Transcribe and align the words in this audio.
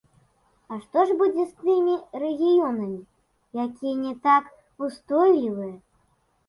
А 0.71 0.77
што 0.85 1.03
ж 1.09 1.17
будзе 1.19 1.45
з 1.49 1.53
тымі 1.59 1.93
рэгіёнамі, 2.25 2.91
якія 3.67 3.95
не 4.03 4.13
так 4.27 4.43
устойлівыя? 4.89 5.75